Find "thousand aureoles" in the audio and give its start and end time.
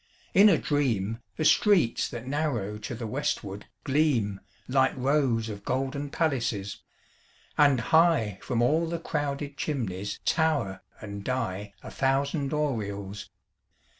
11.91-13.29